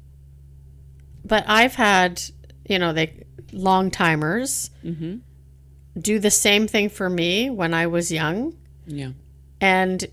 But 1.24 1.44
I've 1.46 1.74
had, 1.74 2.22
you 2.68 2.78
know, 2.78 2.92
they 2.92 3.24
long 3.52 3.90
timers 3.90 4.70
Mm-hmm. 4.84 5.16
do 5.98 6.18
the 6.18 6.30
same 6.30 6.66
thing 6.66 6.88
for 6.88 7.08
me 7.08 7.50
when 7.50 7.72
I 7.72 7.86
was 7.86 8.10
young. 8.12 8.56
Yeah. 8.86 9.12
And 9.60 10.06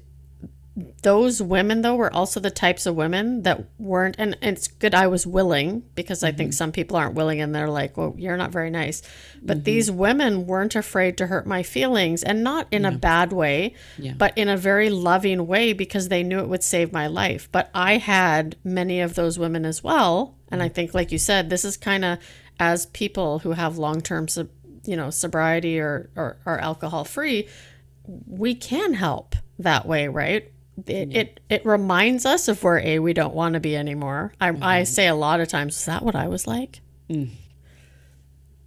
those 1.01 1.41
women 1.41 1.81
though 1.81 1.95
were 1.95 2.13
also 2.13 2.39
the 2.39 2.49
types 2.49 2.85
of 2.85 2.95
women 2.95 3.43
that 3.43 3.65
weren't 3.77 4.15
and, 4.17 4.37
and 4.41 4.55
it's 4.55 4.67
good 4.67 4.95
i 4.95 5.05
was 5.05 5.27
willing 5.27 5.83
because 5.95 6.23
i 6.23 6.31
think 6.31 6.51
mm-hmm. 6.51 6.55
some 6.55 6.71
people 6.71 6.95
aren't 6.95 7.13
willing 7.13 7.41
and 7.41 7.53
they're 7.53 7.69
like 7.69 7.97
well 7.97 8.15
you're 8.17 8.37
not 8.37 8.51
very 8.51 8.69
nice 8.69 9.01
but 9.41 9.57
mm-hmm. 9.57 9.63
these 9.65 9.91
women 9.91 10.47
weren't 10.47 10.75
afraid 10.75 11.17
to 11.17 11.27
hurt 11.27 11.45
my 11.45 11.61
feelings 11.61 12.23
and 12.23 12.41
not 12.41 12.67
in 12.71 12.85
a 12.85 12.91
bad 12.91 13.33
way 13.33 13.73
Yeah. 13.97 14.13
but 14.17 14.37
in 14.37 14.47
a 14.47 14.55
very 14.55 14.89
loving 14.89 15.45
way 15.45 15.73
because 15.73 16.07
they 16.07 16.23
knew 16.23 16.39
it 16.39 16.47
would 16.47 16.63
save 16.63 16.93
my 16.93 17.07
life 17.07 17.49
but 17.51 17.69
i 17.73 17.97
had 17.97 18.55
many 18.63 19.01
of 19.01 19.15
those 19.15 19.37
women 19.37 19.65
as 19.65 19.83
well 19.83 20.37
and 20.49 20.61
mm-hmm. 20.61 20.67
i 20.67 20.69
think 20.69 20.93
like 20.93 21.11
you 21.11 21.19
said 21.19 21.49
this 21.49 21.65
is 21.65 21.75
kind 21.75 22.05
of 22.05 22.17
as 22.59 22.85
people 22.87 23.39
who 23.39 23.51
have 23.51 23.77
long-term 23.77 24.27
you 24.85 24.95
know 24.95 25.09
sobriety 25.09 25.79
or 25.79 26.09
or, 26.15 26.37
or 26.45 26.59
alcohol 26.59 27.03
free 27.03 27.47
we 28.27 28.55
can 28.55 28.93
help 28.93 29.35
that 29.59 29.85
way, 29.85 30.07
right? 30.07 30.51
It, 30.87 31.15
it 31.15 31.39
it 31.49 31.65
reminds 31.65 32.25
us 32.25 32.47
of 32.47 32.63
we're 32.63 32.79
a 32.79 32.99
we 32.99 33.13
don't 33.13 33.35
want 33.35 33.53
to 33.53 33.59
be 33.59 33.75
anymore. 33.75 34.33
I 34.39 34.49
I 34.49 34.51
mm-hmm. 34.51 34.83
say 34.85 35.07
a 35.07 35.15
lot 35.15 35.39
of 35.39 35.47
times, 35.47 35.75
is 35.77 35.85
that 35.85 36.03
what 36.03 36.15
I 36.15 36.27
was 36.27 36.47
like? 36.47 36.81
Mm. 37.09 37.29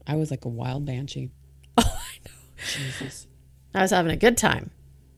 I 0.06 0.16
was 0.16 0.30
like 0.30 0.44
a 0.44 0.48
wild 0.48 0.84
banshee. 0.84 1.30
Oh, 1.76 1.82
I 1.82 2.28
know. 2.28 2.32
Jesus. 2.64 3.26
I 3.74 3.82
was 3.82 3.90
having 3.90 4.12
a 4.12 4.16
good 4.16 4.36
time. 4.36 4.70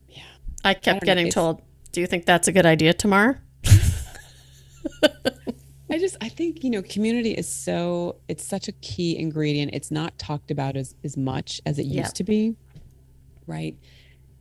Yeah. 0.08 0.22
I 0.64 0.72
kept 0.72 1.02
know, 1.02 1.06
getting 1.06 1.30
told, 1.30 1.60
"Do 1.92 2.00
you 2.00 2.06
think 2.06 2.24
that's 2.24 2.48
a 2.48 2.52
good 2.52 2.64
idea, 2.64 2.94
Tamar?" 2.94 3.42
I 5.96 5.98
just 5.98 6.16
I 6.20 6.28
think 6.28 6.62
you 6.62 6.68
know 6.68 6.82
community 6.82 7.32
is 7.32 7.50
so 7.50 8.16
it's 8.28 8.44
such 8.44 8.68
a 8.68 8.72
key 8.72 9.16
ingredient. 9.18 9.70
It's 9.72 9.90
not 9.90 10.18
talked 10.18 10.50
about 10.50 10.76
as 10.76 10.94
as 11.02 11.16
much 11.16 11.58
as 11.64 11.78
it 11.78 11.86
used 11.86 12.16
to 12.16 12.24
be, 12.24 12.54
right? 13.46 13.78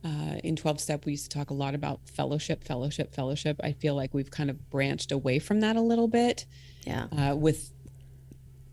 Uh, 0.04 0.36
in 0.44 0.54
twelve 0.54 0.78
step, 0.78 1.06
we 1.06 1.12
used 1.12 1.30
to 1.30 1.38
talk 1.38 1.48
a 1.48 1.54
lot 1.54 1.74
about 1.74 2.00
fellowship, 2.10 2.62
fellowship, 2.62 3.14
fellowship. 3.14 3.58
I 3.64 3.72
feel 3.72 3.94
like 3.94 4.12
we've 4.12 4.30
kind 4.30 4.50
of 4.50 4.68
branched 4.68 5.12
away 5.12 5.38
from 5.38 5.60
that 5.60 5.76
a 5.76 5.80
little 5.80 6.08
bit 6.08 6.44
Yeah. 6.86 7.06
uh, 7.16 7.34
with 7.34 7.72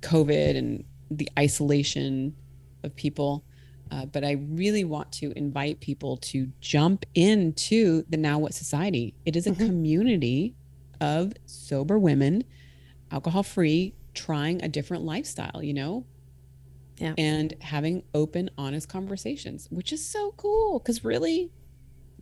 COVID 0.02 0.58
and 0.58 0.84
the 1.10 1.30
isolation 1.40 2.36
of 2.84 2.94
people. 2.98 3.46
Uh, 3.92 4.08
but 4.08 4.26
I 4.26 4.32
really 4.50 4.84
want 4.84 5.10
to 5.14 5.32
invite 5.38 5.80
people 5.80 6.18
to 6.18 6.50
jump 6.60 7.06
into 7.16 8.04
the 8.10 8.18
Now 8.18 8.40
What 8.40 8.54
Society. 8.54 9.14
It 9.26 9.38
is 9.38 9.48
a 9.48 9.54
community 9.56 10.56
of 11.00 11.32
sober 11.46 11.98
women, 11.98 12.44
alcohol 13.14 13.44
free, 13.44 13.94
trying 14.14 14.62
a 14.64 14.68
different 14.68 15.04
lifestyle, 15.04 15.64
you 15.64 15.74
know? 15.74 16.06
Yeah. 16.98 17.14
And 17.18 17.54
having 17.62 18.04
open, 18.14 18.50
honest 18.58 18.90
conversations, 18.90 19.68
which 19.72 19.94
is 19.94 20.06
so 20.06 20.34
cool. 20.38 20.80
Cause 20.80 21.04
really, 21.04 21.52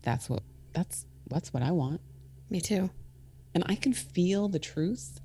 that's 0.02 0.30
what 0.30 0.44
that's 0.74 1.06
that's 1.30 1.54
what 1.54 1.64
I 1.64 1.72
want. 1.72 2.02
Me 2.50 2.62
too. 2.62 2.90
And 3.54 3.64
I 3.68 3.76
can 3.76 3.94
feel 3.94 4.48
the 4.48 4.60
truth. 4.60 5.20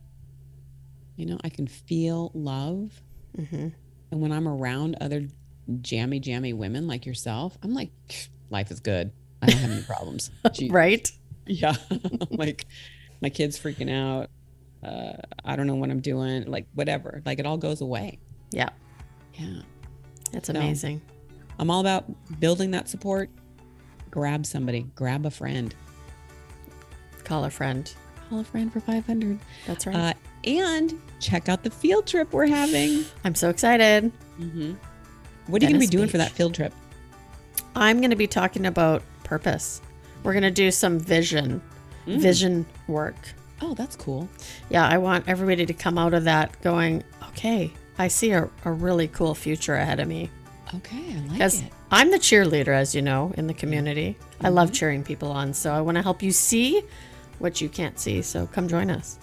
You 1.17 1.27
know, 1.27 1.39
I 1.45 1.49
can 1.49 1.67
feel 1.67 2.31
love. 2.35 3.03
hmm 3.35 3.69
And 4.11 4.21
when 4.21 4.33
I'm 4.33 4.49
around 4.49 4.97
other 5.01 5.29
jammy, 5.81 6.21
jammy 6.21 6.53
women 6.53 6.87
like 6.87 7.07
yourself, 7.07 7.57
I'm 7.63 7.73
like, 7.73 7.91
life 8.51 8.71
is 8.71 8.81
good. 8.81 9.13
I 9.43 9.47
don't 9.47 9.59
have 9.59 9.71
any 9.71 9.83
problems. 9.83 10.31
Right? 10.71 11.11
Yeah. 11.47 11.77
like 12.31 12.67
my 13.21 13.31
kid's 13.31 13.59
freaking 13.59 13.91
out. 13.91 14.31
Uh, 14.87 15.17
I 15.45 15.57
don't 15.57 15.67
know 15.67 15.75
what 15.75 15.91
I'm 15.91 16.01
doing. 16.01 16.45
Like 16.47 16.67
whatever. 16.75 17.23
Like 17.27 17.39
it 17.39 17.47
all 17.47 17.57
goes 17.59 17.81
away. 17.81 18.19
Yeah. 18.53 18.69
Yeah. 19.35 19.63
It's 20.33 20.49
No. 20.49 20.61
amazing. 20.61 21.01
I'm 21.59 21.71
all 21.71 21.81
about 21.81 22.05
building 22.41 22.71
that 22.73 22.89
support. 22.89 23.31
Grab 24.11 24.47
somebody, 24.47 24.87
grab 24.95 25.27
a 25.27 25.31
friend. 25.31 25.75
Call 27.25 27.45
a 27.45 27.51
friend. 27.51 27.93
Call 28.31 28.41
a 28.41 28.45
friend 28.45 28.73
for 28.73 28.81
500. 28.81 29.39
That's 29.67 29.87
right. 29.87 29.97
Uh, 29.97 30.13
and 30.45 31.01
check 31.21 31.49
out 31.49 31.63
the 31.65 31.71
field 31.71 32.07
trip 32.07 32.33
we're 32.33 32.47
having. 32.47 33.05
I'm 33.25 33.35
so 33.35 33.51
excited. 33.51 34.13
Mm-hmm. 34.41 34.75
What 35.49 35.63
are 35.63 35.67
you 35.67 35.71
going 35.73 35.81
to 35.81 35.87
be 35.87 35.97
doing 35.97 36.09
for 36.09 36.19
that 36.19 36.31
field 36.31 36.55
trip? 36.55 36.73
I'm 37.75 37.99
going 37.99 38.11
to 38.11 38.17
be 38.17 38.27
talking 38.27 38.67
about 38.67 39.03
purpose. 39.25 39.81
We're 40.23 40.33
going 40.33 40.43
to 40.45 40.51
do 40.51 40.71
some 40.71 40.99
vision, 40.99 41.61
Mm. 42.07 42.19
vision 42.21 42.67
work. 42.87 43.17
Oh, 43.63 43.75
that's 43.75 43.97
cool. 43.97 44.29
Yeah, 44.71 44.87
I 44.87 44.99
want 44.99 45.29
everybody 45.29 45.67
to 45.67 45.75
come 45.75 45.99
out 45.99 46.15
of 46.15 46.25
that 46.25 46.61
going, 46.63 47.03
okay, 47.29 47.73
I 47.99 48.09
see 48.09 48.33
a, 48.33 48.51
a 48.65 48.73
really 48.73 49.09
cool 49.09 49.35
future 49.35 49.75
ahead 49.75 50.01
of 50.01 50.09
me. 50.09 50.31
Okay, 50.75 51.15
I 51.15 51.39
like 51.39 51.41
it. 51.41 51.73
I'm 51.91 52.11
the 52.11 52.19
cheerleader, 52.19 52.69
as 52.69 52.95
you 52.95 53.03
know, 53.03 53.33
in 53.37 53.47
the 53.47 53.55
community. 53.55 54.17
I 54.41 54.49
love 54.49 54.69
mm-hmm. 54.69 54.75
cheering 54.75 55.05
people 55.05 55.31
on. 55.31 55.55
So 55.55 55.73
I 55.73 55.81
want 55.81 55.97
to 55.97 56.03
help 56.03 56.23
you 56.23 56.33
see 56.33 56.83
what 57.39 57.61
you 57.61 57.69
can't 57.69 57.99
see. 57.99 58.23
So 58.23 58.47
come 58.49 58.69
join 58.69 58.91
us. 58.91 59.19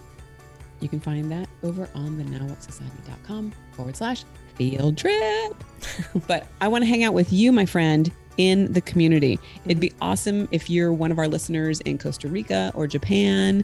You 0.80 0.90
can 0.90 1.00
find 1.00 1.32
that 1.32 1.48
over 1.64 1.90
on 1.96 2.18
the 2.18 2.24
nowwhatsociety.com 2.24 3.54
forward 3.74 3.96
slash 3.96 4.24
field 4.56 4.98
trip. 4.98 5.64
but 6.28 6.48
I 6.62 6.68
want 6.68 6.84
to 6.84 6.88
hang 6.88 7.04
out 7.04 7.14
with 7.14 7.32
you, 7.32 7.52
my 7.52 7.66
friend, 7.66 8.12
in 8.38 8.72
the 8.72 8.82
community. 8.82 9.40
It'd 9.66 9.80
be 9.80 9.90
mm-hmm. 9.90 10.04
awesome 10.04 10.48
if 10.52 10.70
you're 10.70 10.94
one 10.94 11.12
of 11.12 11.20
our 11.20 11.28
listeners 11.28 11.82
in 11.82 11.98
Costa 11.98 12.28
Rica 12.28 12.72
or 12.74 12.88
Japan, 12.88 13.64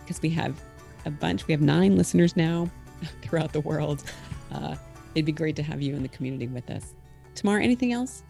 because 0.00 0.20
we 0.22 0.30
have 0.30 0.60
a 1.04 1.10
bunch. 1.10 1.46
We 1.46 1.52
have 1.52 1.60
nine 1.60 1.96
listeners 1.96 2.36
now 2.36 2.70
throughout 3.22 3.52
the 3.52 3.60
world. 3.60 4.04
Uh, 4.52 4.76
it'd 5.14 5.26
be 5.26 5.32
great 5.32 5.56
to 5.56 5.62
have 5.62 5.82
you 5.82 5.94
in 5.94 6.02
the 6.02 6.08
community 6.08 6.46
with 6.46 6.70
us. 6.70 6.94
Tamar, 7.34 7.58
anything 7.58 7.92
else? 7.92 8.22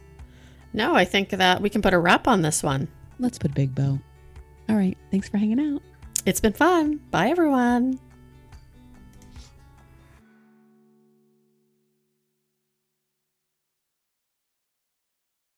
No, 0.72 0.94
I 0.94 1.04
think 1.04 1.30
that 1.30 1.60
we 1.60 1.68
can 1.68 1.82
put 1.82 1.92
a 1.92 1.98
wrap 1.98 2.26
on 2.26 2.42
this 2.42 2.62
one. 2.62 2.88
Let's 3.18 3.38
put 3.38 3.50
a 3.50 3.54
big 3.54 3.74
bow. 3.74 3.98
All 4.68 4.76
right. 4.76 4.96
Thanks 5.10 5.28
for 5.28 5.36
hanging 5.38 5.60
out. 5.60 5.82
It's 6.24 6.40
been 6.40 6.52
fun. 6.52 7.00
Bye, 7.10 7.28
everyone. 7.28 7.98